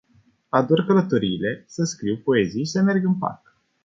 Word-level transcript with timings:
Ador 0.49 0.85
călătoriile, 0.85 1.63
să 1.67 1.83
scriu 1.83 2.17
poezii 2.17 2.65
și 2.65 2.71
să 2.71 2.81
merg 2.81 3.03
în 3.05 3.15
parc. 3.17 3.57